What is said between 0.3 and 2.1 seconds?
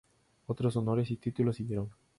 Otros honores y títulos siguieron.